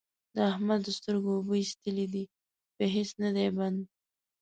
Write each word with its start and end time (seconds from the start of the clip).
د 0.35 0.35
احمد 0.51 0.79
د 0.83 0.87
سترګو 0.97 1.29
اوبه 1.37 1.55
اېستلې 1.61 2.05
دي؛ 2.13 2.23
په 2.75 2.83
هيڅ 2.95 3.09
نه 3.23 3.29
دی 3.35 3.47
بند، 3.57 3.79